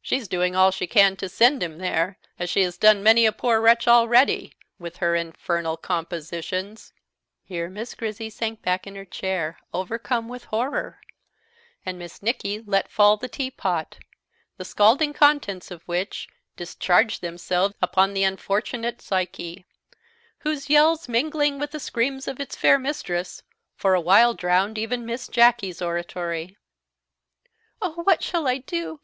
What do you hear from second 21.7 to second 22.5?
the screams of